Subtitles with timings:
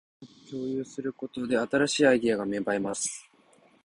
[0.19, 3.29] 夢を共有することで、新しいアイデアが芽生えます